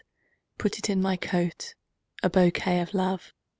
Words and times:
put 0.57 0.79
it 0.79 0.89
in 0.89 0.99
my 0.99 1.15
coat,A 1.15 2.29
bouquet 2.31 2.79
of 2.81 2.95
Love! 2.95 3.35